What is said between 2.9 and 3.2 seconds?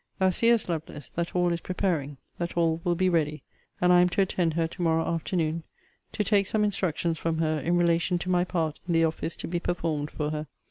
be